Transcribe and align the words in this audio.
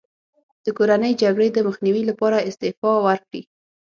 د 0.65 0.67
کورنۍ 0.77 1.13
جګړې 1.21 1.47
د 1.51 1.57
مخنیوي 1.67 2.03
لپاره 2.09 2.45
استعفا 2.47 2.91
وکړي. 3.05 3.41